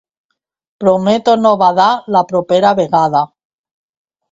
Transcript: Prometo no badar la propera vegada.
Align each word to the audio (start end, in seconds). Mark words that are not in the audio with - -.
Prometo 0.83 1.35
no 1.43 1.51
badar 1.63 1.91
la 2.17 2.25
propera 2.33 2.73
vegada. 2.83 3.25